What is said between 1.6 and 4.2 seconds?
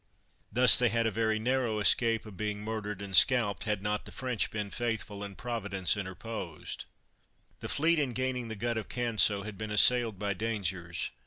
escape of being murdered and scalped, had not the